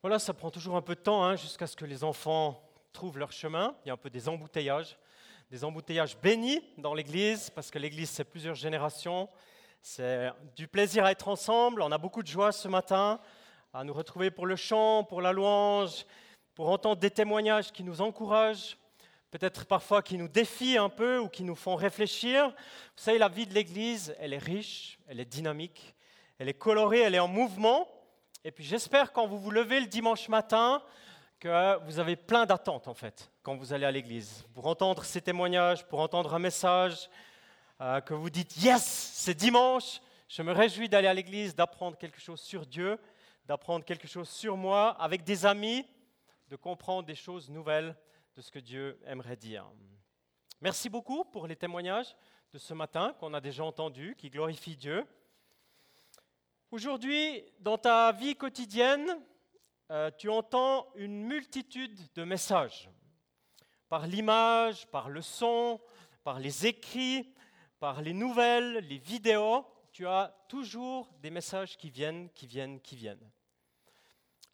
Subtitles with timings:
[0.00, 2.62] Voilà, ça prend toujours un peu de temps hein, jusqu'à ce que les enfants
[2.92, 3.74] trouvent leur chemin.
[3.84, 4.96] Il y a un peu des embouteillages,
[5.50, 9.28] des embouteillages bénis dans l'Église, parce que l'Église, c'est plusieurs générations.
[9.82, 11.82] C'est du plaisir à être ensemble.
[11.82, 13.18] On a beaucoup de joie ce matin
[13.72, 16.06] à nous retrouver pour le chant, pour la louange,
[16.54, 18.78] pour entendre des témoignages qui nous encouragent,
[19.32, 22.46] peut-être parfois qui nous défient un peu ou qui nous font réfléchir.
[22.46, 25.96] Vous savez, la vie de l'Église, elle est riche, elle est dynamique,
[26.38, 27.88] elle est colorée, elle est en mouvement.
[28.44, 30.82] Et puis j'espère quand vous vous levez le dimanche matin
[31.40, 35.20] que vous avez plein d'attentes en fait quand vous allez à l'église pour entendre ces
[35.20, 37.08] témoignages, pour entendre un message,
[37.80, 42.20] euh, que vous dites yes, c'est dimanche, je me réjouis d'aller à l'église, d'apprendre quelque
[42.20, 42.98] chose sur Dieu,
[43.46, 45.86] d'apprendre quelque chose sur moi avec des amis,
[46.48, 47.96] de comprendre des choses nouvelles
[48.36, 49.64] de ce que Dieu aimerait dire.
[50.60, 52.14] Merci beaucoup pour les témoignages
[52.52, 55.06] de ce matin qu'on a déjà entendus, qui glorifient Dieu.
[56.70, 59.18] Aujourd'hui, dans ta vie quotidienne,
[59.90, 62.90] euh, tu entends une multitude de messages,
[63.88, 65.80] par l'image, par le son,
[66.24, 67.34] par les écrits,
[67.80, 69.64] par les nouvelles, les vidéos.
[69.92, 73.30] Tu as toujours des messages qui viennent, qui viennent, qui viennent.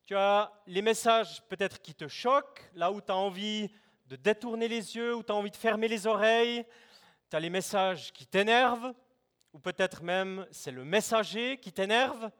[0.06, 3.68] Tu as les messages peut-être qui te choquent, là où tu as envie
[4.06, 6.64] de détourner les yeux, où tu as envie de fermer les oreilles.
[7.28, 8.94] Tu as les messages qui t'énervent,
[9.54, 12.30] ou peut-être même c'est le messager qui t'énerve.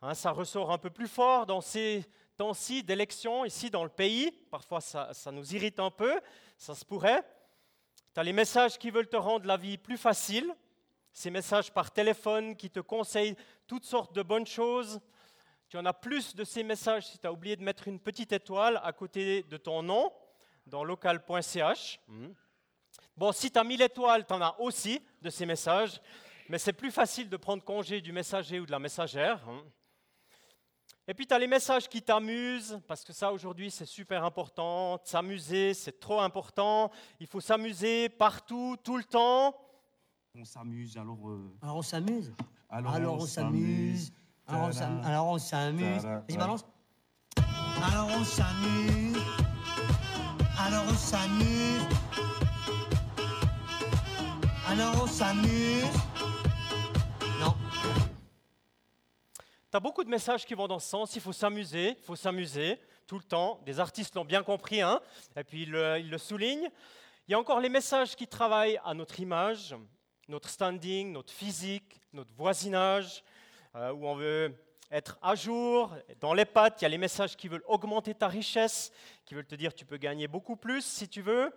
[0.00, 4.30] Hein, ça ressort un peu plus fort dans ces temps-ci d'élection ici dans le pays.
[4.50, 6.18] Parfois ça, ça, nous irrite un peu,
[6.56, 7.22] ça se pourrait.
[8.14, 10.54] Tu as les messages qui veulent te rendre la vie plus facile,
[11.12, 15.00] ces messages par téléphone qui te conseillent toutes sortes de bonnes choses.
[15.68, 18.32] Tu en as plus de ces messages si tu as oublié de mettre une petite
[18.32, 20.12] étoile à côté de ton nom
[20.66, 22.00] dans local.ch.
[23.16, 26.00] Bon, si tu as mis l'étoile, tu en as aussi de ces messages
[26.48, 29.40] mais c'est plus facile de prendre congé du messager ou de la messagère.
[29.48, 29.62] Hein.
[31.06, 34.98] Et puis tu as les messages qui t'amusent, parce que ça aujourd'hui c'est super important.
[35.04, 36.90] S'amuser, c'est trop important.
[37.20, 39.54] Il faut s'amuser partout, tout le temps.
[40.36, 41.28] On s'amuse, alors.
[41.28, 42.32] Euh, alors on s'amuse.
[42.70, 43.20] Alors, on
[44.72, 45.06] s'amuse.
[45.06, 46.02] Alors on s'amuse.
[46.02, 46.64] Vas-y, balance.
[47.82, 49.18] Alors on s'amuse.
[50.58, 51.82] Alors on s'amuse.
[54.66, 56.13] Alors on s'amuse.
[59.74, 61.16] Tu beaucoup de messages qui vont dans ce sens.
[61.16, 63.60] Il faut s'amuser, il faut s'amuser tout le temps.
[63.66, 65.00] Des artistes l'ont bien compris, hein
[65.36, 66.70] et puis ils le, soulignent.
[67.26, 69.74] Il y a encore les messages qui travaillent à notre image,
[70.28, 73.24] notre standing, notre physique, notre voisinage,
[73.74, 74.54] euh, où on veut
[74.92, 75.92] être à jour.
[76.20, 78.92] Dans les pattes, il y a les messages qui veulent augmenter ta richesse,
[79.24, 81.52] qui veulent te dire tu peux gagner beaucoup plus si tu veux,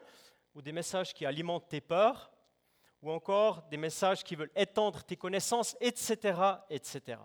[0.56, 2.32] ou des messages qui alimentent tes peurs,
[3.04, 6.36] ou encore des messages qui veulent étendre tes connaissances, etc.,
[6.72, 7.20] etc.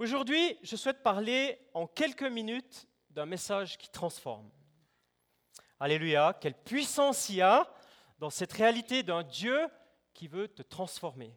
[0.00, 4.50] Aujourd'hui, je souhaite parler en quelques minutes d'un message qui transforme.
[5.78, 7.70] Alléluia, quelle puissance il y a
[8.18, 9.58] dans cette réalité d'un Dieu
[10.14, 11.36] qui veut te transformer.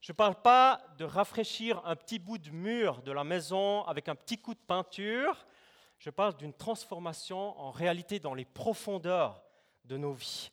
[0.00, 4.08] Je ne parle pas de rafraîchir un petit bout de mur de la maison avec
[4.08, 5.44] un petit coup de peinture,
[5.98, 9.42] je parle d'une transformation en réalité dans les profondeurs
[9.84, 10.52] de nos vies.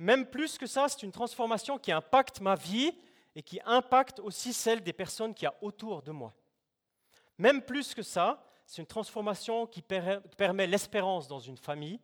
[0.00, 2.92] Même plus que ça, c'est une transformation qui impacte ma vie
[3.34, 6.34] et qui impacte aussi celle des personnes qui a autour de moi.
[7.38, 12.00] Même plus que ça, c'est une transformation qui permet l'espérance dans une famille,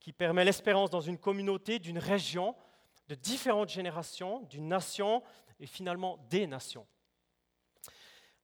[0.00, 2.54] qui permet l'espérance dans une communauté, d'une région,
[3.08, 5.22] de différentes générations, d'une nation
[5.60, 6.86] et finalement des nations.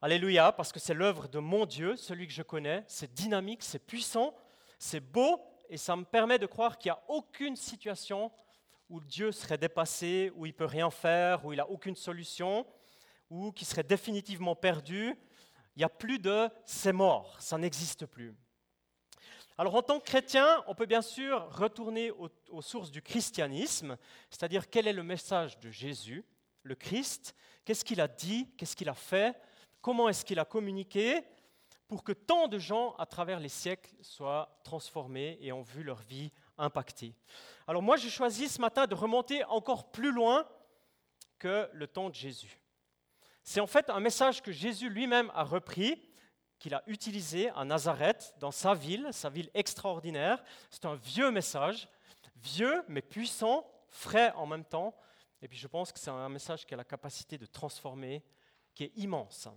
[0.03, 3.79] Alléluia, parce que c'est l'œuvre de mon Dieu, celui que je connais, c'est dynamique, c'est
[3.79, 4.35] puissant,
[4.79, 8.33] c'est beau, et ça me permet de croire qu'il n'y a aucune situation
[8.91, 12.67] où Dieu serait dépassé, où il peut rien faire, où il n'a aucune solution,
[13.31, 15.15] ou qui serait définitivement perdu.
[15.77, 18.35] Il n'y a plus de c'est mort, ça n'existe plus.
[19.57, 23.97] Alors en tant que chrétien, on peut bien sûr retourner aux, aux sources du christianisme,
[24.29, 26.25] c'est-à-dire quel est le message de Jésus,
[26.65, 29.41] le Christ, qu'est-ce qu'il a dit, qu'est-ce qu'il a fait,
[29.81, 31.23] comment est-ce qu'il a communiqué,
[31.87, 36.01] pour que tant de gens à travers les siècles soient transformés et ont vu leur
[36.03, 37.15] vie impactée.
[37.67, 40.47] Alors moi, j'ai choisi ce matin de remonter encore plus loin
[41.39, 42.61] que le temps de Jésus.
[43.43, 46.01] C'est en fait un message que Jésus lui-même a repris,
[46.59, 50.45] qu'il a utilisé à Nazareth, dans sa ville, sa ville extraordinaire.
[50.71, 51.89] C'est un vieux message,
[52.37, 54.95] vieux mais puissant, frais en même temps.
[55.43, 58.23] Et puis je pense que c'est un message qui a la capacité de transformer,
[58.75, 59.49] qui est immense.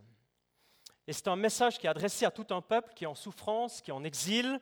[1.06, 3.82] Et c'est un message qui est adressé à tout un peuple qui est en souffrance,
[3.82, 4.60] qui est en exil,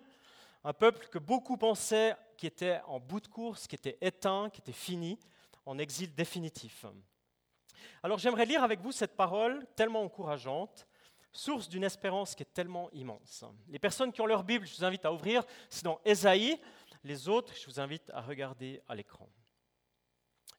[0.63, 4.61] un peuple que beaucoup pensaient qui était en bout de course, qui était éteint, qui
[4.61, 5.19] était fini,
[5.67, 6.87] en exil définitif.
[8.01, 10.87] Alors j'aimerais lire avec vous cette parole tellement encourageante,
[11.31, 13.45] source d'une espérance qui est tellement immense.
[13.67, 16.59] Les personnes qui ont leur Bible, je vous invite à ouvrir, c'est dans Ésaïe.
[17.03, 19.29] Les autres, je vous invite à regarder à l'écran.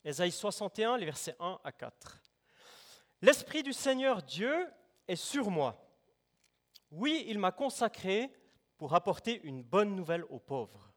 [0.05, 2.21] Ésaïe 61, les versets 1 à 4.
[3.21, 4.69] L'Esprit du Seigneur Dieu
[5.09, 5.85] est sur moi.
[6.91, 8.31] Oui, il m'a consacré
[8.77, 10.92] pour apporter une bonne nouvelle aux pauvres.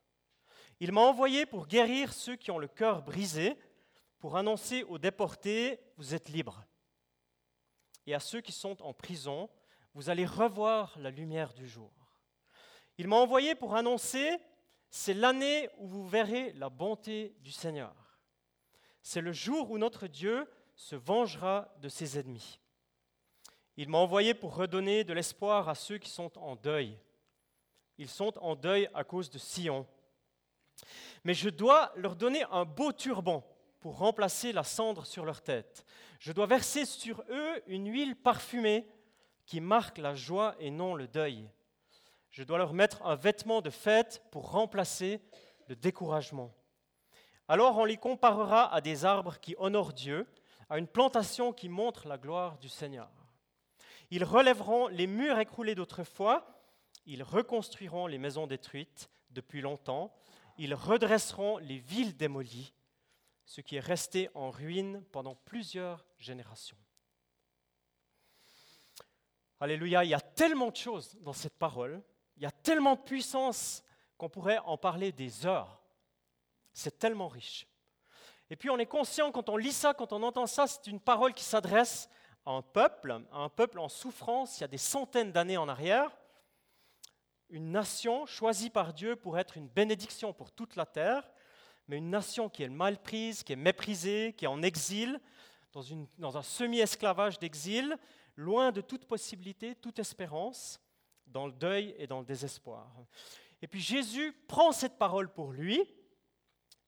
[0.80, 3.56] Il m'a envoyé pour guérir ceux qui ont le cœur brisé,
[4.18, 6.64] pour annoncer aux déportés, vous êtes libres.
[8.06, 9.48] Et à ceux qui sont en prison,
[9.94, 11.92] vous allez revoir la lumière du jour.
[12.98, 14.38] Il m'a envoyé pour annoncer,
[14.90, 17.94] c'est l'année où vous verrez la bonté du Seigneur.
[19.02, 22.60] C'est le jour où notre Dieu se vengera de ses ennemis.
[23.76, 26.98] Il m'a envoyé pour redonner de l'espoir à ceux qui sont en deuil.
[27.98, 29.86] Ils sont en deuil à cause de Sion.
[31.24, 33.44] Mais je dois leur donner un beau turban
[33.80, 35.84] pour remplacer la cendre sur leur tête.
[36.18, 38.86] Je dois verser sur eux une huile parfumée
[39.44, 41.48] qui marque la joie et non le deuil.
[42.30, 45.20] Je dois leur mettre un vêtement de fête pour remplacer
[45.68, 46.52] le découragement.
[47.48, 50.26] Alors on les comparera à des arbres qui honorent Dieu,
[50.68, 53.08] à une plantation qui montre la gloire du Seigneur.
[54.10, 56.46] Ils relèveront les murs écroulés d'autrefois,
[57.06, 60.12] ils reconstruiront les maisons détruites depuis longtemps,
[60.58, 62.72] ils redresseront les villes démolies,
[63.44, 66.76] ce qui est resté en ruine pendant plusieurs générations.
[69.60, 72.02] Alléluia, il y a tellement de choses dans cette parole,
[72.36, 73.82] il y a tellement de puissance
[74.18, 75.80] qu'on pourrait en parler des heures.
[76.72, 77.66] C'est tellement riche.
[78.50, 81.00] Et puis on est conscient quand on lit ça, quand on entend ça, c'est une
[81.00, 82.08] parole qui s'adresse
[82.44, 85.68] à un peuple, à un peuple en souffrance il y a des centaines d'années en
[85.68, 86.10] arrière,
[87.56, 91.30] une nation choisie par Dieu pour être une bénédiction pour toute la terre,
[91.88, 95.18] mais une nation qui est mal prise, qui est méprisée, qui est en exil,
[95.72, 95.82] dans,
[96.18, 97.96] dans un semi-esclavage d'exil,
[98.36, 100.80] loin de toute possibilité, toute espérance,
[101.26, 102.88] dans le deuil et dans le désespoir.
[103.62, 105.82] Et puis Jésus prend cette parole pour lui,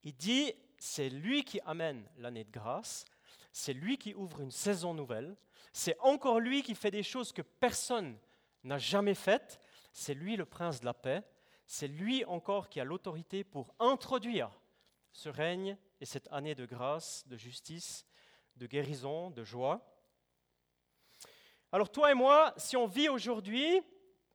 [0.04, 3.04] il dit, c'est lui qui amène l'année de grâce,
[3.52, 5.34] c'est lui qui ouvre une saison nouvelle,
[5.72, 8.18] c'est encore lui qui fait des choses que personne
[8.64, 9.60] n'a jamais faites,
[9.98, 11.24] c'est lui le prince de la paix,
[11.66, 14.48] c'est lui encore qui a l'autorité pour introduire
[15.12, 18.06] ce règne et cette année de grâce, de justice,
[18.56, 20.00] de guérison, de joie.
[21.72, 23.82] Alors toi et moi, si on vit aujourd'hui,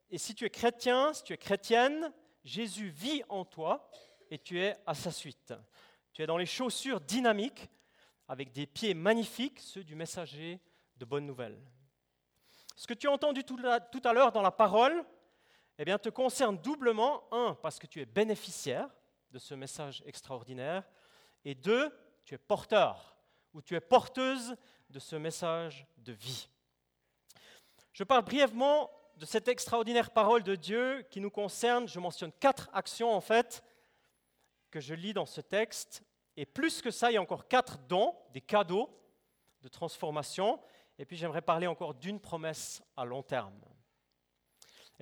[0.09, 2.11] et si tu es chrétien, si tu es chrétienne,
[2.43, 3.89] Jésus vit en toi
[4.29, 5.53] et tu es à sa suite.
[6.11, 7.69] Tu es dans les chaussures dynamiques
[8.27, 10.59] avec des pieds magnifiques, ceux du messager
[10.97, 11.59] de bonnes nouvelles.
[12.75, 13.57] Ce que tu as entendu tout
[14.03, 15.05] à l'heure dans la parole,
[15.77, 17.23] eh bien, te concerne doublement.
[17.31, 18.89] Un, parce que tu es bénéficiaire
[19.31, 20.83] de ce message extraordinaire.
[21.45, 21.91] Et deux,
[22.23, 23.17] tu es porteur
[23.53, 24.55] ou tu es porteuse
[24.89, 26.47] de ce message de vie.
[27.91, 31.87] Je parle brièvement de cette extraordinaire parole de Dieu qui nous concerne.
[31.87, 33.63] Je mentionne quatre actions en fait
[34.71, 36.03] que je lis dans ce texte.
[36.35, 38.89] Et plus que ça, il y a encore quatre dons, des cadeaux
[39.61, 40.59] de transformation.
[40.97, 43.59] Et puis j'aimerais parler encore d'une promesse à long terme.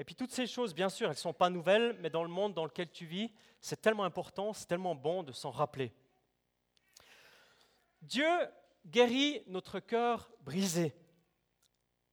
[0.01, 2.30] Et puis toutes ces choses, bien sûr, elles ne sont pas nouvelles, mais dans le
[2.30, 5.94] monde dans lequel tu vis, c'est tellement important, c'est tellement bon de s'en rappeler.
[8.01, 8.27] Dieu
[8.83, 10.95] guérit notre cœur brisé.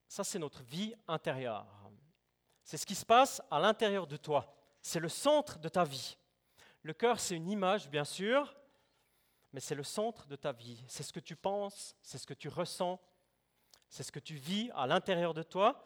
[0.07, 1.65] Ça, c'est notre vie intérieure.
[2.63, 4.55] C'est ce qui se passe à l'intérieur de toi.
[4.83, 6.15] C'est le centre de ta vie.
[6.83, 8.55] Le cœur, c'est une image, bien sûr,
[9.51, 10.83] mais c'est le centre de ta vie.
[10.87, 13.01] C'est ce que tu penses, c'est ce que tu ressens,
[13.87, 15.83] c'est ce que tu vis à l'intérieur de toi.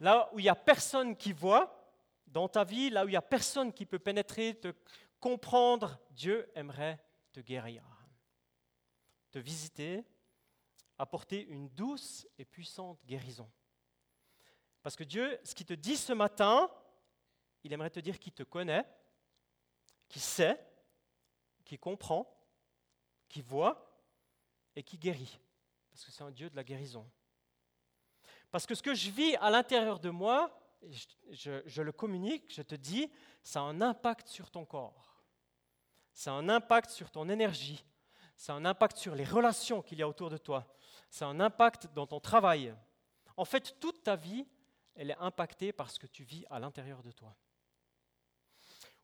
[0.00, 1.92] Là où il n'y a personne qui voit
[2.26, 4.72] dans ta vie, là où il n'y a personne qui peut pénétrer, te
[5.20, 6.98] comprendre, Dieu aimerait
[7.32, 7.82] te guérir,
[9.30, 10.04] te visiter,
[10.98, 13.50] apporter une douce et puissante guérison.
[14.82, 16.70] Parce que Dieu, ce qu'il te dit ce matin,
[17.62, 18.84] il aimerait te dire qu'il te connaît,
[20.08, 20.60] qui sait,
[21.64, 22.30] qui comprend,
[23.28, 24.04] qui voit
[24.76, 25.40] et qui guérit.
[25.90, 27.08] Parce que c'est un Dieu de la guérison.
[28.54, 30.56] Parce que ce que je vis à l'intérieur de moi,
[31.32, 33.10] je, le communique, je te dis,
[33.42, 35.24] ça a un impact sur ton corps.
[36.12, 37.84] Ça a un impact sur ton énergie.
[38.36, 40.72] Ça a un impact sur les relations qu'il y a autour de toi.
[41.10, 42.72] Ça a un impact dans ton travail.
[43.36, 44.46] En fait, toute ta vie,
[44.94, 47.34] elle est impactée par ce que tu vis à l'intérieur de toi.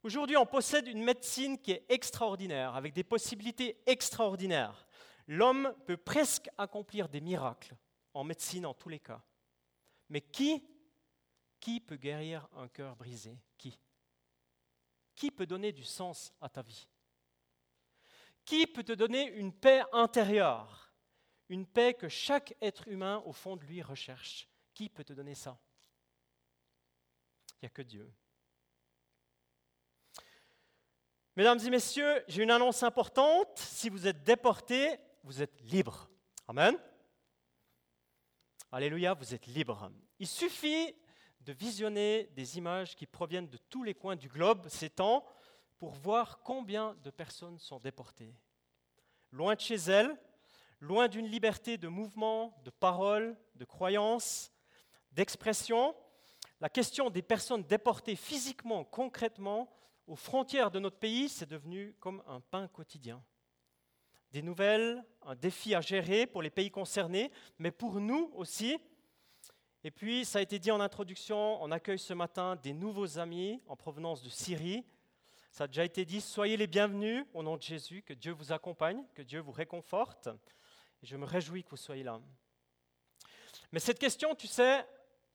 [0.04, 4.87] Aujourd'hui, on possède une médecine qui est extraordinaire, avec des possibilités extraordinaires.
[5.26, 7.75] L'homme peut presque accomplir des miracles
[8.14, 9.21] en médecine en tous les cas.
[10.11, 10.62] Mais qui,
[11.61, 13.38] qui peut guérir un cœur brisé?
[13.57, 13.79] Qui?
[15.14, 16.88] Qui peut donner du sens à ta vie?
[18.45, 20.93] Qui peut te donner une paix intérieure?
[21.49, 25.35] Une paix que chaque être humain au fond de lui recherche Qui peut te donner
[25.35, 25.59] ça?
[27.55, 28.12] Il n'y a que Dieu.
[31.37, 33.59] Mesdames et messieurs, j'ai une annonce importante.
[33.59, 36.11] Si vous êtes déportés, vous êtes libres.
[36.49, 36.76] Amen.
[38.72, 39.90] Alléluia, vous êtes libres.
[40.20, 40.94] Il suffit
[41.40, 45.24] de visionner des images qui proviennent de tous les coins du globe ces temps
[45.76, 48.32] pour voir combien de personnes sont déportées.
[49.32, 50.16] Loin de chez elles,
[50.78, 54.52] loin d'une liberté de mouvement, de parole, de croyance,
[55.10, 55.96] d'expression,
[56.60, 59.68] la question des personnes déportées physiquement, concrètement,
[60.06, 63.20] aux frontières de notre pays, c'est devenu comme un pain quotidien.
[64.32, 68.78] Des nouvelles, un défi à gérer pour les pays concernés, mais pour nous aussi.
[69.82, 73.60] Et puis, ça a été dit en introduction, on accueille ce matin des nouveaux amis
[73.66, 74.84] en provenance de Syrie.
[75.50, 78.52] Ça a déjà été dit, soyez les bienvenus au nom de Jésus, que Dieu vous
[78.52, 80.28] accompagne, que Dieu vous réconforte.
[81.02, 82.20] Et je me réjouis que vous soyez là.
[83.72, 84.87] Mais cette question, tu sais,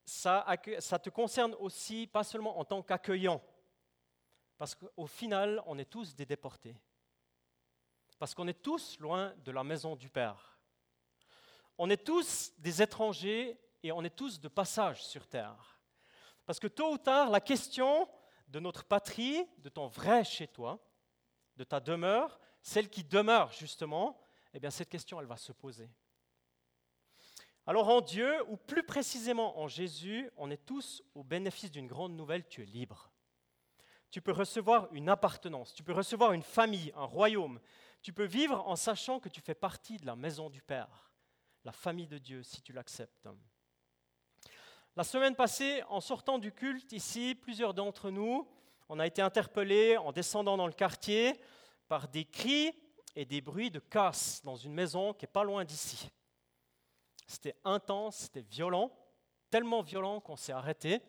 [0.06, 0.46] ça,
[0.80, 3.42] ça te concerne aussi, pas seulement en tant qu'accueillant,
[4.58, 6.76] parce qu'au final, on est tous des déportés.
[8.18, 10.58] Parce qu'on est tous loin de la maison du Père.
[11.78, 15.80] On est tous des étrangers et on est tous de passage sur terre.
[16.46, 18.08] Parce que tôt ou tard, la question
[18.48, 20.80] de notre patrie, de ton vrai chez toi,
[21.58, 24.22] de ta demeure, celle qui demeure justement,
[24.54, 25.90] eh bien cette question, elle va se poser.
[27.68, 32.16] Alors en Dieu, ou plus précisément en Jésus, on est tous au bénéfice d'une grande
[32.16, 33.12] nouvelle, tu es libre
[34.16, 37.60] tu peux recevoir une appartenance, tu peux recevoir une famille, un royaume.
[38.06, 41.12] Tu peux vivre en sachant que tu fais partie de la maison du Père,
[41.64, 43.28] la famille de Dieu, si tu l'acceptes.
[44.96, 48.48] La semaine passée, en sortant du culte ici, plusieurs d'entre nous,
[48.90, 51.34] on a été interpellés en descendant dans le quartier
[51.88, 52.80] par des cris
[53.16, 56.08] et des bruits de casse dans une maison qui est pas loin d'ici.
[57.26, 58.96] C'était intense, c'était violent,
[59.50, 61.02] tellement violent qu'on s'est arrêté.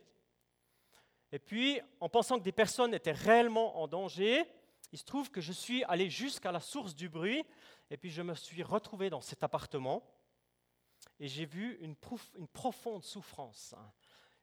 [1.30, 4.50] Et puis, en pensant que des personnes étaient réellement en danger,
[4.96, 7.44] il se trouve que je suis allé jusqu'à la source du bruit,
[7.90, 10.02] et puis je me suis retrouvé dans cet appartement,
[11.20, 11.94] et j'ai vu une,
[12.48, 13.92] profonde souffrance, hein.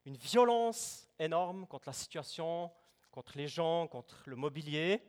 [0.06, 2.72] une violence énorme contre la situation,
[3.10, 5.02] contre les gens, contre le mobilier.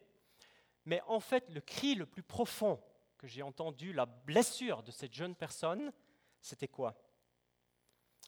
[0.87, 2.83] Mais en fait, le cri le plus profond
[3.19, 5.93] que j'ai entendu, la blessure de cette jeune personne,
[6.41, 6.95] c'était quoi?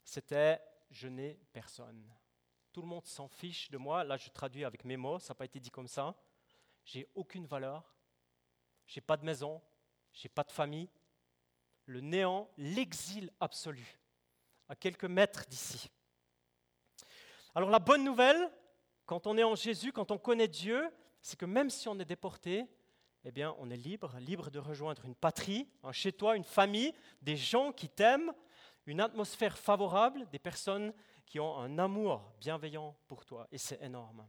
[0.05, 0.55] C'était⁇
[0.91, 2.13] Je n'ai personne⁇
[2.75, 4.05] tout le monde s'en fiche de moi.
[4.05, 6.15] Là, je traduis avec mes mots, ça n'a pas été dit comme ça.
[6.87, 7.95] J'ai aucune valeur.
[8.87, 9.61] J'ai pas de maison.
[10.13, 10.89] J'ai pas de famille.
[11.85, 14.01] Le néant, l'exil absolu,
[14.69, 15.91] à quelques mètres d'ici.
[17.55, 18.51] Alors la bonne nouvelle,
[19.05, 20.89] quand on est en Jésus, quand on connaît Dieu,
[21.21, 22.67] c'est que même si on est déporté,
[23.25, 26.95] eh bien, on est libre, libre de rejoindre une patrie, un chez toi, une famille,
[27.23, 28.33] des gens qui t'aiment,
[28.87, 30.93] une atmosphère favorable, des personnes
[31.25, 34.27] qui ont un amour bienveillant pour toi, et c'est énorme.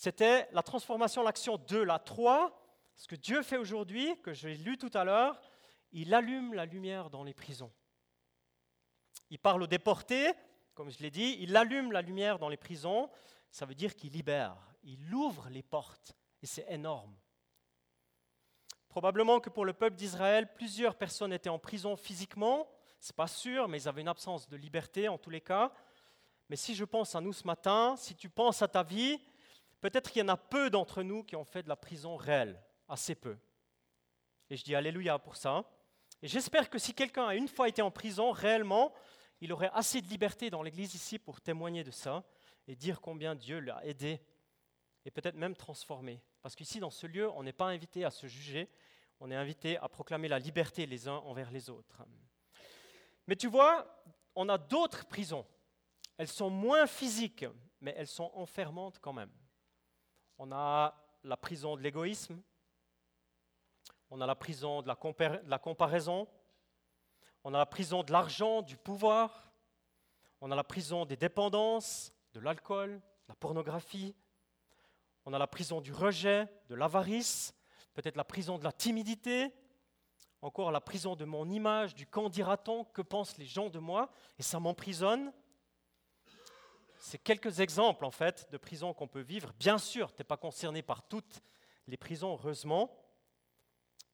[0.00, 2.58] C'était la transformation, l'action 2, la 3.
[2.96, 5.38] Ce que Dieu fait aujourd'hui, que j'ai lu tout à l'heure,
[5.92, 7.70] il allume la lumière dans les prisons.
[9.28, 10.32] Il parle aux déportés,
[10.72, 13.10] comme je l'ai dit, il allume la lumière dans les prisons,
[13.50, 17.14] ça veut dire qu'il libère, il ouvre les portes, et c'est énorme.
[18.88, 23.68] Probablement que pour le peuple d'Israël, plusieurs personnes étaient en prison physiquement, c'est pas sûr,
[23.68, 25.70] mais ils avaient une absence de liberté en tous les cas.
[26.48, 29.20] Mais si je pense à nous ce matin, si tu penses à ta vie,
[29.80, 32.62] peut-être qu'il y en a peu d'entre nous qui ont fait de la prison réelle,
[32.88, 33.36] assez peu.
[34.48, 35.64] Et je dis Alléluia pour ça.
[36.22, 38.92] Et j'espère que si quelqu'un a une fois été en prison réellement,
[39.40, 42.24] il aurait assez de liberté dans l'Église ici pour témoigner de ça
[42.68, 44.20] et dire combien Dieu l'a aidé
[45.06, 46.22] et peut-être même transformé.
[46.42, 48.68] Parce qu'ici, dans ce lieu, on n'est pas invité à se juger,
[49.18, 52.02] on est invité à proclamer la liberté les uns envers les autres.
[53.26, 54.02] Mais tu vois,
[54.34, 55.46] on a d'autres prisons.
[56.16, 57.46] Elles sont moins physiques,
[57.80, 59.30] mais elles sont enfermantes quand même.
[60.42, 62.40] On a la prison de l'égoïsme,
[64.08, 64.96] on a la prison de la,
[65.58, 66.26] comparaison,
[67.44, 69.52] on a la prison de l'argent, du pouvoir,
[70.40, 74.16] on a la prison des dépendances, de l'alcool, de la pornographie,
[75.26, 77.54] on a la prison du rejet, de l'avarice,
[77.92, 79.52] peut-être la prison de la timidité,
[80.40, 84.10] encore la prison de mon image, du quand dira-t-on, que pensent les gens de moi,
[84.38, 85.34] et ça m'emprisonne.
[87.00, 89.52] C'est quelques exemples en fait de prisons qu'on peut vivre.
[89.58, 91.42] Bien sûr, tu n'es pas concerné par toutes
[91.86, 92.94] les prisons, heureusement,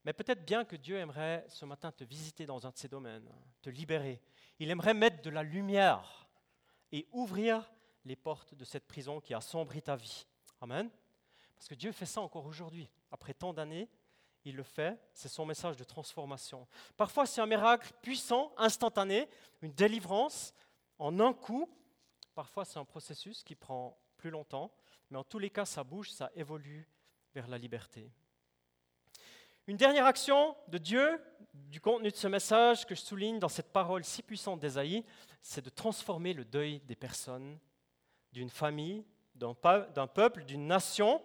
[0.04, 3.28] mais peut-être bien que Dieu aimerait ce matin te visiter dans un de ces domaines,
[3.60, 4.22] te libérer.
[4.58, 6.28] Il aimerait mettre de la lumière
[6.92, 7.70] et ouvrir
[8.04, 10.26] les portes de cette prison qui a sombri ta vie.
[10.60, 10.88] Amen.
[11.56, 13.88] Parce que Dieu fait ça encore aujourd'hui, après tant d'années
[14.46, 16.68] il le fait, c'est son message de transformation.
[16.96, 19.28] Parfois, c'est un miracle puissant, instantané,
[19.60, 20.54] une délivrance
[21.00, 21.68] en un coup,
[22.36, 24.70] parfois c'est un processus qui prend plus longtemps,
[25.10, 26.86] mais en tous les cas, ça bouge, ça évolue
[27.34, 28.12] vers la liberté.
[29.66, 31.20] Une dernière action de Dieu,
[31.54, 35.02] du contenu de ce message que je souligne dans cette parole si puissante d'Ésaïe,
[35.40, 37.58] c'est de transformer le deuil des personnes,
[38.32, 39.54] d'une famille, d'un
[40.06, 41.22] peuple, d'une nation.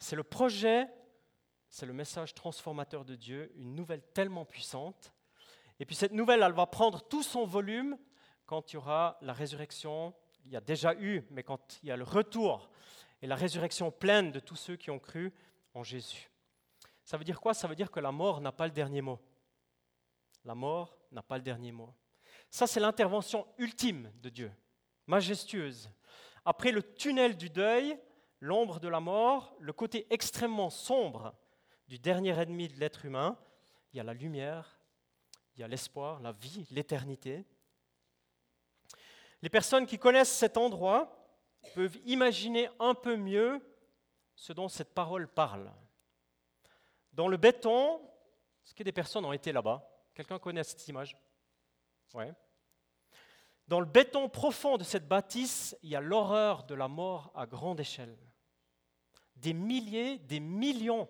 [0.00, 0.88] C'est le projet,
[1.68, 5.12] c'est le message transformateur de Dieu, une nouvelle tellement puissante.
[5.78, 7.96] Et puis cette nouvelle, elle va prendre tout son volume
[8.50, 10.12] quand il y aura la résurrection.
[10.44, 12.68] Il y a déjà eu, mais quand il y a le retour
[13.22, 15.32] et la résurrection pleine de tous ceux qui ont cru
[15.72, 16.28] en Jésus.
[17.04, 17.54] Ça veut dire quoi?
[17.54, 19.20] Ça veut dire que la mort n'a pas le dernier mot.
[20.44, 21.94] La mort n'a pas le dernier mot.
[22.50, 24.50] Ça, c'est l'intervention ultime de Dieu,
[25.06, 25.88] majestueuse.
[26.44, 27.96] Après le tunnel du deuil,
[28.40, 31.36] l'ombre de la mort, le côté extrêmement sombre
[31.86, 33.38] du dernier ennemi de l'être humain,
[33.92, 34.80] il y a la lumière,
[35.54, 37.46] il y a l'espoir, la vie, l'éternité.
[39.42, 41.16] Les personnes qui connaissent cet endroit
[41.74, 43.60] peuvent imaginer un peu mieux
[44.34, 45.72] ce dont cette parole parle.
[47.12, 48.00] Dans le béton,
[48.64, 49.86] est-ce que des personnes ont été là-bas?
[50.14, 51.16] Quelqu'un connaît cette image?
[52.14, 52.32] Ouais.
[53.68, 57.46] Dans le béton profond de cette bâtisse, il y a l'horreur de la mort à
[57.46, 58.18] grande échelle.
[59.36, 61.08] Des milliers, des millions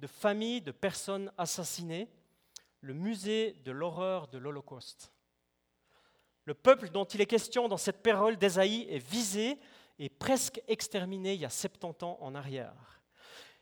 [0.00, 2.10] de familles de personnes assassinées,
[2.80, 5.13] le musée de l'horreur de l'Holocauste.
[6.44, 9.58] Le peuple dont il est question dans cette parole d'Ésaïe est visé
[9.98, 13.00] et presque exterminé il y a 70 ans en arrière.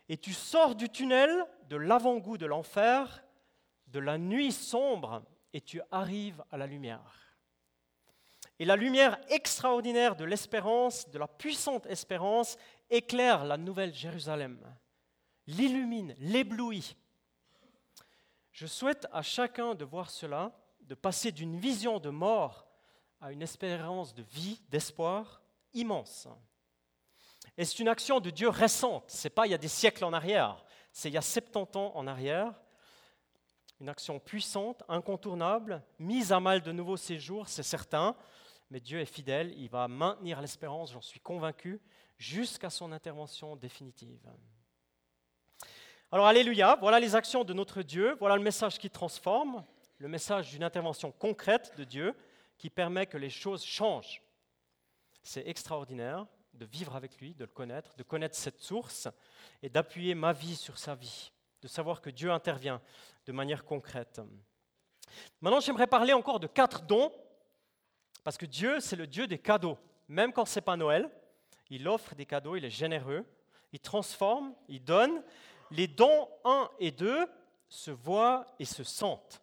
[0.08, 3.22] Et tu sors du tunnel, de l'avant-goût de l'enfer,
[3.86, 5.22] de la nuit sombre,
[5.52, 7.36] et tu arrives à la lumière.
[8.58, 12.56] Et la lumière extraordinaire de l'espérance, de la puissante espérance,
[12.90, 14.58] éclaire la nouvelle Jérusalem,
[15.46, 16.96] l'illumine, l'éblouit.
[18.50, 22.66] Je souhaite à chacun de voir cela, de passer d'une vision de mort
[23.22, 25.40] à une espérance de vie, d'espoir
[25.72, 26.26] immense.
[27.56, 30.04] Et c'est une action de Dieu récente, ce n'est pas il y a des siècles
[30.04, 32.52] en arrière, c'est il y a 70 ans en arrière.
[33.80, 38.16] Une action puissante, incontournable, mise à mal de nouveaux séjours, c'est certain,
[38.70, 41.80] mais Dieu est fidèle, il va maintenir l'espérance, j'en suis convaincu,
[42.16, 44.20] jusqu'à son intervention définitive.
[46.11, 49.64] Alors, Alléluia, voilà les actions de notre Dieu, voilà le message qui transforme,
[49.98, 52.14] le message d'une intervention concrète de Dieu
[52.62, 54.22] qui permet que les choses changent.
[55.25, 59.09] C'est extraordinaire de vivre avec lui, de le connaître, de connaître cette source
[59.64, 62.81] et d'appuyer ma vie sur sa vie, de savoir que Dieu intervient
[63.27, 64.20] de manière concrète.
[65.40, 67.12] Maintenant, j'aimerais parler encore de quatre dons
[68.22, 69.77] parce que Dieu, c'est le Dieu des cadeaux.
[70.07, 71.11] Même quand ce n'est pas Noël,
[71.68, 73.27] il offre des cadeaux, il est généreux,
[73.72, 75.25] il transforme, il donne.
[75.72, 77.27] Les dons 1 et 2
[77.66, 79.42] se voient et se sentent.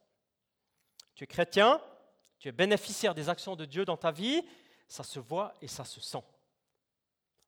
[1.16, 1.82] Tu es chrétien,
[2.40, 4.42] tu es bénéficiaire des actions de Dieu dans ta vie,
[4.88, 6.24] ça se voit et ça se sent.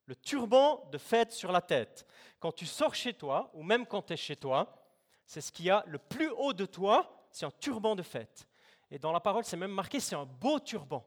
[0.06, 2.06] Le turban de fête sur la tête.
[2.40, 4.76] Quand tu sors chez toi, ou même quand tu es chez toi,
[5.26, 8.48] c'est ce qu'il y a le plus haut de toi, c'est un turban de fête.
[8.90, 11.06] Et dans la parole, c'est même marqué, c'est un beau turban.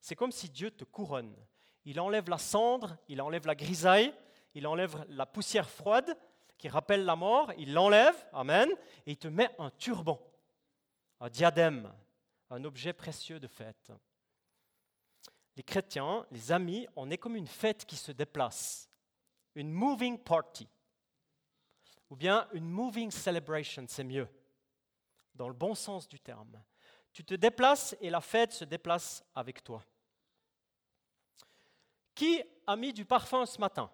[0.00, 1.36] C'est comme si Dieu te couronne.
[1.84, 4.14] Il enlève la cendre, il enlève la grisaille,
[4.54, 6.16] il enlève la poussière froide
[6.56, 8.70] qui rappelle la mort, il l'enlève, amen,
[9.04, 10.18] et il te met un turban,
[11.20, 11.92] un diadème,
[12.54, 13.92] un objet précieux de fête.
[15.56, 18.88] Les chrétiens, les amis, on est comme une fête qui se déplace,
[19.56, 20.68] une moving party,
[22.10, 24.28] ou bien une moving celebration, c'est mieux,
[25.34, 26.62] dans le bon sens du terme.
[27.12, 29.84] Tu te déplaces et la fête se déplace avec toi.
[32.14, 33.90] Qui a mis du parfum ce matin?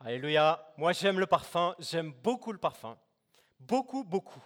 [0.00, 2.98] Alléluia, moi j'aime le parfum, j'aime beaucoup le parfum.
[3.58, 4.42] Beaucoup, beaucoup.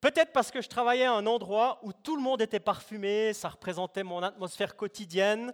[0.00, 3.48] Peut-être parce que je travaillais à un endroit où tout le monde était parfumé, ça
[3.48, 5.52] représentait mon atmosphère quotidienne,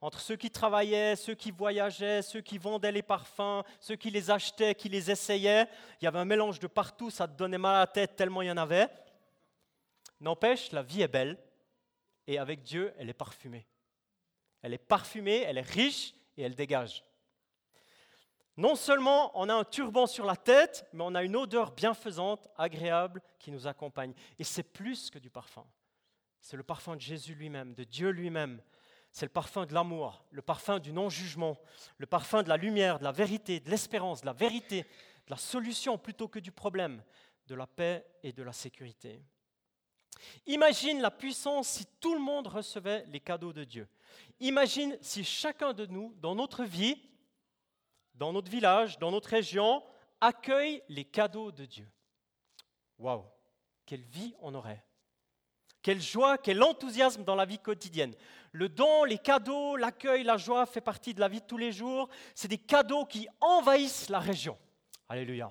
[0.00, 4.30] entre ceux qui travaillaient, ceux qui voyageaient, ceux qui vendaient les parfums, ceux qui les
[4.30, 5.66] achetaient, qui les essayaient.
[6.00, 8.48] Il y avait un mélange de partout, ça donnait mal à la tête tellement il
[8.48, 8.88] y en avait.
[10.20, 11.36] N'empêche, la vie est belle
[12.26, 13.66] et avec Dieu, elle est parfumée.
[14.62, 17.04] Elle est parfumée, elle est riche et elle dégage.
[18.60, 22.46] Non seulement on a un turban sur la tête, mais on a une odeur bienfaisante,
[22.58, 24.12] agréable, qui nous accompagne.
[24.38, 25.64] Et c'est plus que du parfum.
[26.42, 28.60] C'est le parfum de Jésus lui-même, de Dieu lui-même.
[29.12, 31.56] C'est le parfum de l'amour, le parfum du non-jugement,
[31.96, 35.38] le parfum de la lumière, de la vérité, de l'espérance, de la vérité, de la
[35.38, 37.02] solution plutôt que du problème,
[37.46, 39.22] de la paix et de la sécurité.
[40.44, 43.88] Imagine la puissance si tout le monde recevait les cadeaux de Dieu.
[44.38, 47.00] Imagine si chacun de nous, dans notre vie,
[48.20, 49.82] dans notre village, dans notre région,
[50.20, 51.88] accueille les cadeaux de Dieu.
[52.98, 53.24] Waouh,
[53.86, 54.84] quelle vie on aurait.
[55.80, 58.14] Quelle joie, quel enthousiasme dans la vie quotidienne.
[58.52, 61.72] Le don, les cadeaux, l'accueil, la joie fait partie de la vie de tous les
[61.72, 62.10] jours.
[62.34, 64.58] C'est des cadeaux qui envahissent la région.
[65.08, 65.50] Alléluia.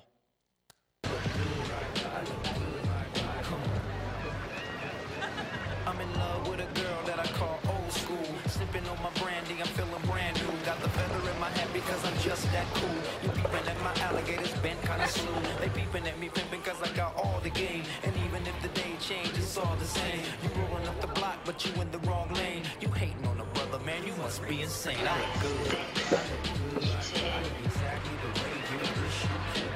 [11.80, 13.00] Because I'm just that cool.
[13.24, 15.40] You peeping at my alligators, been kinda slow.
[15.62, 17.84] They peeping at me, pimping cause I got all the game.
[18.04, 20.22] And even if the day changes, it's all the same.
[20.44, 22.64] You rolling up the block, but you in the wrong lane.
[22.82, 24.98] You hating on a brother, man, you must be insane.
[25.08, 25.78] I look good.
[25.78, 26.44] I look
[26.76, 26.84] good.
[26.84, 29.69] I look exactly the way you wish you could.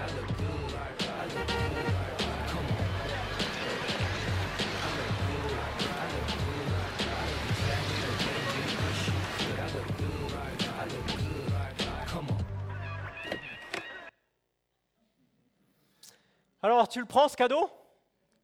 [16.64, 17.70] Alors, tu le prends ce cadeau?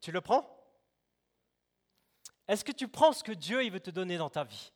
[0.00, 0.46] Tu le prends?
[2.46, 4.72] Est-ce que tu prends ce que Dieu il veut te donner dans ta vie?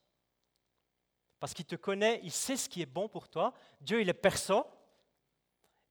[1.40, 3.52] Parce qu'il te connaît, il sait ce qui est bon pour toi.
[3.82, 4.66] Dieu, il est perso.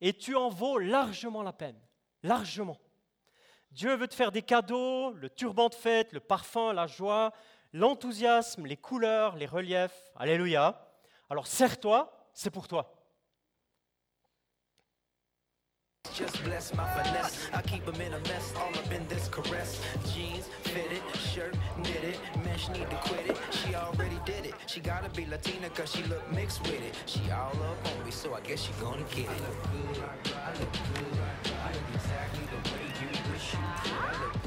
[0.02, 1.80] Et tu en vaux largement la peine.
[2.24, 2.80] Largement.
[3.70, 7.34] Dieu veut te faire des cadeaux, le turban de fête, le parfum, la joie,
[7.72, 10.12] l'enthousiasme, les couleurs, les reliefs.
[10.16, 10.88] Alléluia.
[11.30, 12.96] Alors serre-toi, c'est pour toi.
[16.13, 17.47] Just bless my finesse.
[17.54, 19.82] I keep 'em in a mess, all up in this caress.
[20.13, 23.38] Jeans, fitted, shirt, knitted, mesh need to quit it.
[23.52, 24.54] She already did it.
[24.67, 26.93] She gotta be Latina cause she look mixed with it.
[27.08, 29.30] She all up on me, so I guess she gonna get it.
[29.30, 30.04] I look good,
[30.36, 31.19] I look good,
[31.65, 33.60] I look exactly the way you wish you.
[33.60, 34.43] I look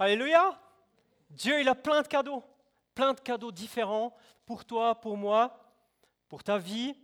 [0.00, 0.56] Alléluia.
[1.28, 2.44] Dieu, il a plein de cadeaux,
[2.94, 4.14] plein de cadeaux différents
[4.46, 5.58] pour toi, pour moi,
[6.28, 6.94] pour ta vie,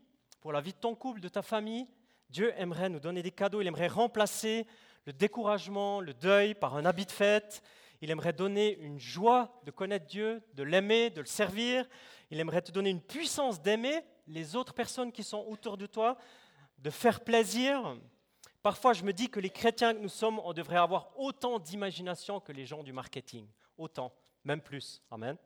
[0.40, 1.88] pour la vie de ton couple, de ta famille.
[2.30, 4.64] Dieu aimerait nous donner des cadeaux, il aimerait remplacer
[5.06, 7.64] le découragement, le deuil par un habit de fête.
[8.00, 11.88] Il aimerait donner une joie de connaître Dieu, de l'aimer, de le servir.
[12.30, 16.16] Il aimerait te donner une puissance d'aimer les autres personnes qui sont autour de toi,
[16.78, 17.96] de faire plaisir.
[18.64, 22.40] Parfois, je me dis que les chrétiens que nous sommes, on devrait avoir autant d'imagination
[22.40, 23.46] que les gens du marketing.
[23.76, 24.10] Autant,
[24.42, 25.02] même plus.
[25.10, 25.36] Amen.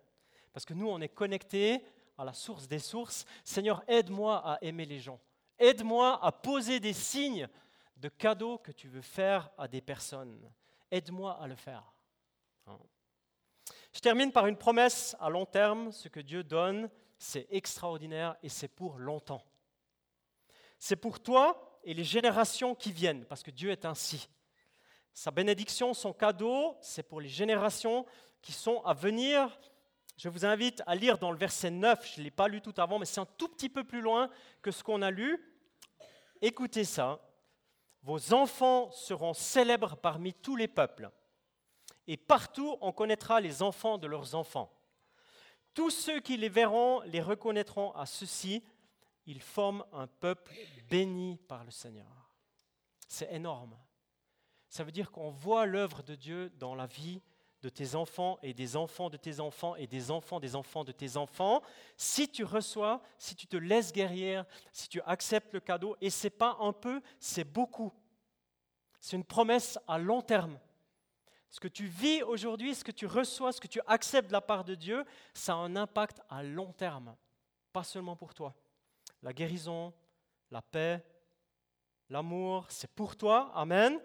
[0.52, 1.83] Parce que nous, on est connectés
[2.16, 3.24] à la source des sources.
[3.42, 5.18] Seigneur, aide-moi à aimer les gens.
[5.59, 7.48] Aide-moi à poser des signes
[7.96, 10.40] de cadeaux que tu veux faire à des personnes.
[10.88, 11.92] Aide-moi à le faire.
[12.68, 12.78] Hein.
[13.92, 15.90] Je termine par une promesse à long terme.
[15.90, 19.42] Ce que Dieu donne, c'est extraordinaire et c'est pour longtemps.
[20.78, 24.29] C'est pour toi et les générations qui viennent, parce que Dieu est ainsi.
[25.14, 28.05] Sa bénédiction, son cadeau, c'est pour les générations
[28.42, 29.59] qui sont à venir.
[30.18, 32.74] Je vous invite à lire dans le verset 9, je ne l'ai pas lu tout
[32.77, 34.29] avant, mais c'est un tout petit peu plus loin
[34.61, 35.42] que ce qu'on a lu.
[36.42, 37.27] Écoutez ça.
[38.03, 41.09] Vos enfants seront célèbres parmi tous les peuples,
[42.07, 44.70] et partout on connaîtra les enfants de leurs enfants.
[45.72, 48.62] Tous ceux qui les verront les reconnaîtront à ceci,
[49.29, 50.55] ils forment un peuple
[50.88, 52.33] béni par le Seigneur.
[53.07, 53.77] C'est énorme.
[54.71, 57.21] Ça veut dire qu'on voit l'œuvre de Dieu dans la vie
[57.61, 60.93] de tes enfants et des enfants de tes enfants et des enfants des enfants de
[60.93, 61.61] tes enfants.
[61.97, 66.31] Si tu reçois, si tu te laisses guérir, si tu acceptes le cadeau, et c'est
[66.31, 67.93] pas un peu, c'est beaucoup.
[69.01, 70.59] C'est une promesse à long terme.
[71.51, 74.41] Ce que tu vis aujourd'hui, ce que tu reçois, ce que tu acceptes de la
[74.41, 77.14] part de Dieu, ça a un impact à long terme,
[77.73, 78.55] pas seulement pour toi.
[79.22, 79.92] La guérison,
[80.50, 81.04] la paix,
[82.09, 84.00] l'amour, c'est pour toi, amen,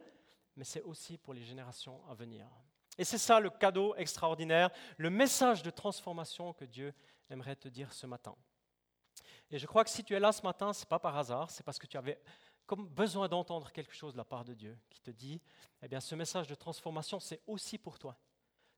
[0.56, 2.48] mais c'est aussi pour les générations à venir.
[2.98, 6.94] Et c'est ça le cadeau extraordinaire, le message de transformation que Dieu
[7.30, 8.36] aimerait te dire ce matin.
[9.50, 11.50] Et je crois que si tu es là ce matin, ce n'est pas par hasard,
[11.50, 12.20] c'est parce que tu avais
[12.66, 15.42] comme besoin d'entendre quelque chose de la part de Dieu qui te dit,
[15.82, 18.18] eh bien ce message de transformation, c'est aussi pour toi.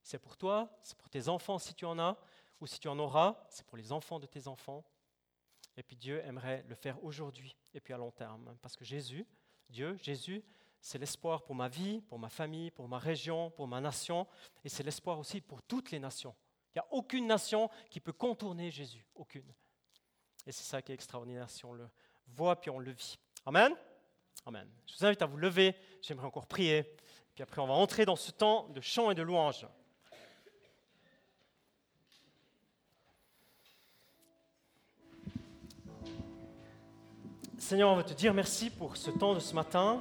[0.02, 2.18] C'est pour toi, c'est pour tes enfants si tu en as,
[2.60, 4.84] ou si tu en auras, c'est pour les enfants de tes enfants.
[5.78, 8.56] Et puis Dieu aimerait le faire aujourd'hui et puis à long terme.
[8.62, 9.26] Parce que Jésus,
[9.70, 10.44] Dieu, Jésus,
[10.80, 14.28] c'est l'espoir pour ma vie, pour ma famille, pour ma région, pour ma nation,
[14.64, 16.36] et c'est l'espoir aussi pour toutes les nations.
[16.70, 19.52] Il n'y a aucune nation qui peut contourner Jésus, aucune.
[20.46, 21.90] Et c'est ça qui est extraordinaire si on le
[22.28, 23.18] voit puis on le vit.
[23.46, 23.74] Amen
[24.46, 24.70] Amen.
[24.86, 26.84] Je vous invite à vous lever, j'aimerais encore prier,
[27.34, 29.66] puis après on va entrer dans ce temps de chant et de louange.
[37.66, 40.00] Seigneur, on veut te dire merci pour ce temps de ce matin,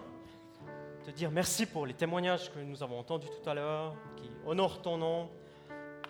[1.02, 4.82] te dire merci pour les témoignages que nous avons entendus tout à l'heure, qui honorent
[4.82, 5.30] ton nom,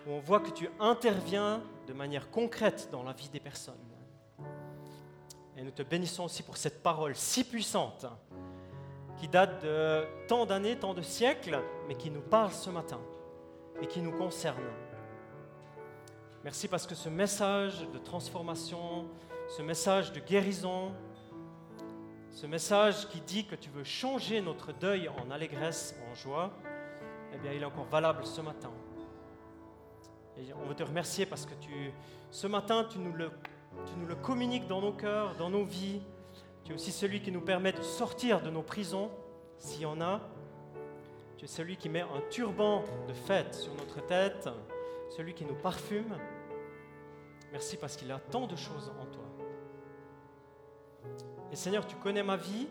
[0.05, 3.79] où on voit que tu interviens de manière concrète dans la vie des personnes.
[5.55, 8.05] Et nous te bénissons aussi pour cette parole si puissante
[9.15, 12.99] qui date de tant d'années, tant de siècles, mais qui nous parle ce matin
[13.81, 14.59] et qui nous concerne.
[16.43, 19.05] Merci parce que ce message de transformation,
[19.55, 20.91] ce message de guérison,
[22.35, 26.51] ce message qui dit que tu veux changer notre deuil en allégresse, en joie,
[27.33, 28.71] eh bien, il est encore valable ce matin.
[30.61, 31.53] On veut te remercier parce que
[32.31, 33.31] ce matin, tu nous, le,
[33.85, 36.01] tu nous le communiques dans nos cœurs, dans nos vies.
[36.65, 39.11] Tu es aussi celui qui nous permet de sortir de nos prisons,
[39.57, 40.19] s'il y en a.
[41.37, 44.49] Tu es celui qui met un turban de fête sur notre tête,
[45.15, 46.17] celui qui nous parfume.
[47.53, 49.24] Merci parce qu'il a tant de choses en toi.
[51.55, 52.67] Et Seigneur, tu connais ma vie,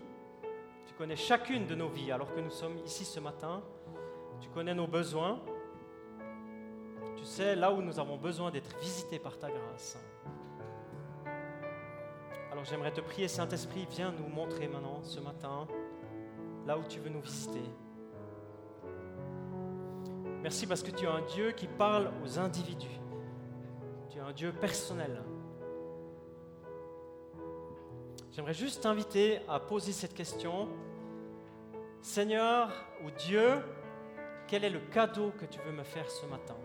[0.85, 3.63] tu connais chacune de nos vies alors que nous sommes ici ce matin,
[4.43, 5.41] tu connais nos besoins,
[7.17, 9.97] tu sais là où nous avons besoin d'être visités par ta grâce.
[12.53, 15.67] Alors j'aimerais te prier, Saint-Esprit, viens nous montrer maintenant, ce matin,
[16.67, 17.65] là où tu veux nous visiter.
[20.43, 23.01] Merci parce que tu es un Dieu qui parle aux individus.
[24.11, 25.23] Tu es un Dieu personnel.
[28.35, 30.67] J'aimerais juste t'inviter à poser cette question.
[32.03, 32.69] Seigneur
[33.05, 33.49] ou Dieu,
[34.49, 36.57] quel est le cadeau que tu veux me faire ce matin?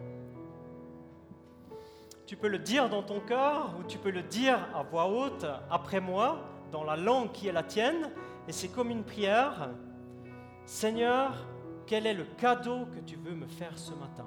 [2.25, 5.45] Tu peux le dire dans ton cœur ou tu peux le dire à voix haute
[5.69, 6.39] après moi,
[6.71, 8.09] dans la langue qui est la tienne,
[8.47, 9.69] et c'est comme une prière.
[10.65, 11.45] Seigneur,
[11.85, 14.25] quel est le cadeau que tu veux me faire ce matin?